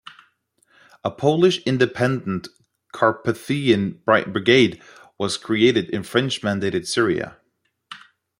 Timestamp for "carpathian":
2.91-4.01